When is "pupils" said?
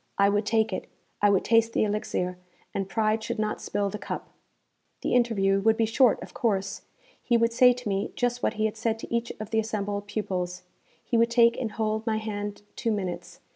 10.07-10.63